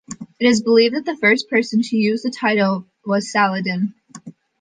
[0.39, 3.93] It is believed that the first person to use the title was Saladin.